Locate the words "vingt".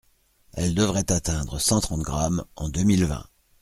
3.05-3.27